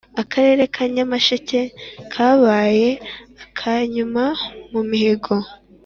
[0.21, 1.61] Akarere ka Nyamasheke
[2.11, 2.89] kabaye
[3.45, 4.23] akanyuma
[4.71, 5.33] mu mihigo